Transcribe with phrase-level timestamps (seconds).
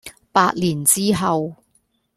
[0.31, 1.57] 百年之後